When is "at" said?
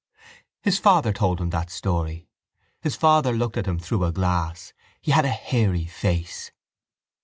3.55-3.67